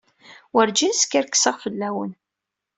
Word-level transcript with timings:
Werǧin 0.53 0.93
skerkseɣ 1.01 1.55
fell-awen. 1.63 2.11